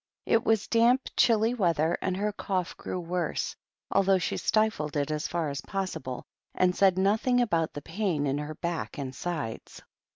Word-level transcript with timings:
It 0.25 0.43
was 0.43 0.65
damp, 0.67 1.09
chilly 1.15 1.53
weather, 1.53 1.95
and 2.01 2.17
her 2.17 2.31
cough 2.31 2.75
grew 2.75 2.99
worse, 2.99 3.55
although 3.91 4.17
she 4.17 4.35
stifled 4.35 4.97
it 4.97 5.11
as 5.11 5.27
far 5.27 5.49
as 5.49 5.61
possible, 5.61 6.25
and 6.55 6.75
said 6.75 6.97
nothing 6.97 7.39
about 7.39 7.73
the 7.73 7.83
pains 7.83 8.27
in 8.27 8.39
her 8.39 8.55
back 8.55 8.97
and 8.97 9.13
sides. 9.13 9.83